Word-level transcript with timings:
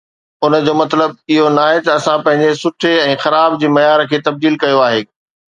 ان 0.47 0.53
جو 0.67 0.71
مطلب 0.79 1.11
اهو 1.33 1.51
ناهي 1.57 1.83
ته 1.87 1.91
اسان 1.99 2.25
پنهنجي 2.29 2.57
سٺي 2.63 2.95
۽ 3.03 3.13
خراب 3.27 3.59
جي 3.65 3.73
معيار 3.79 4.07
کي 4.15 4.25
تبديل 4.31 4.61
ڪيو 4.65 4.83
آهي. 4.91 5.07